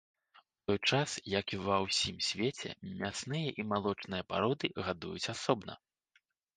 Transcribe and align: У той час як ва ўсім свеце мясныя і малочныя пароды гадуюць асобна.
У 0.37 0.61
той 0.69 0.79
час 0.91 1.09
як 1.39 1.53
ва 1.65 1.77
ўсім 1.85 2.17
свеце 2.29 2.69
мясныя 3.05 3.49
і 3.63 3.69
малочныя 3.75 4.23
пароды 4.35 4.77
гадуюць 4.85 5.27
асобна. 5.39 5.73